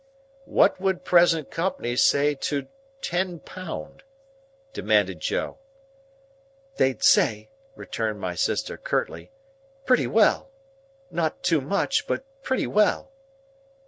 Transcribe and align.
"What 0.47 0.81
would 0.81 1.03
present 1.03 1.51
company 1.51 1.95
say 1.95 2.33
to 2.33 2.65
ten 3.03 3.37
pound?" 3.39 4.01
demanded 4.73 5.19
Joe. 5.19 5.59
"They'd 6.77 7.03
say," 7.03 7.49
returned 7.75 8.19
my 8.19 8.33
sister, 8.33 8.77
curtly, 8.77 9.29
"pretty 9.85 10.07
well. 10.07 10.49
Not 11.11 11.43
too 11.43 11.61
much, 11.61 12.07
but 12.07 12.25
pretty 12.41 12.65
well." 12.65 13.11